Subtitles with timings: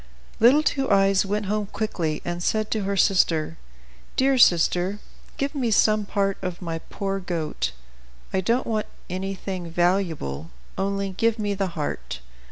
[0.39, 3.59] Little Two Eyes went home quickly, and said to her sister,
[4.15, 4.97] "Dear sister,
[5.37, 7.71] give me some part of my poor goat.
[8.33, 12.19] I don't want anything valuable; only give me the heart."